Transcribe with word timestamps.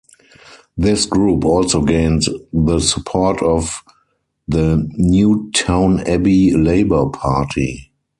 This 0.75 1.05
group 1.05 1.45
also 1.45 1.83
gained 1.83 2.23
the 2.51 2.79
support 2.79 3.43
of 3.43 3.83
the 4.47 4.89
Newtownabbey 4.99 6.53
Labour 6.55 7.07
Party. 7.11 7.91